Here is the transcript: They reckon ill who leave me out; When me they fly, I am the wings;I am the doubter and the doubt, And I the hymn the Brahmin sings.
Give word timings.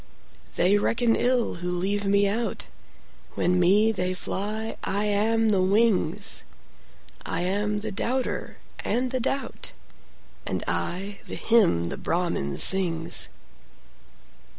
They 0.55 0.79
reckon 0.79 1.15
ill 1.15 1.57
who 1.61 1.69
leave 1.69 2.05
me 2.05 2.27
out; 2.27 2.65
When 3.35 3.59
me 3.59 3.91
they 3.91 4.15
fly, 4.15 4.75
I 4.83 5.03
am 5.03 5.49
the 5.49 5.61
wings;I 5.61 7.41
am 7.41 7.81
the 7.81 7.91
doubter 7.91 8.57
and 8.83 9.11
the 9.11 9.19
doubt, 9.19 9.73
And 10.43 10.63
I 10.67 11.19
the 11.27 11.35
hymn 11.35 11.89
the 11.89 11.97
Brahmin 11.97 12.57
sings. 12.57 13.29